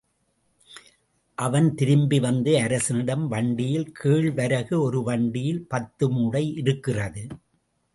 [1.37, 7.25] அவன் திரும்பி வந்து அரசனிடம், வண்டியில் கேழ் வரகு, ஒரு வண்டியில் பத்து மூட்டை இருக்கிறது.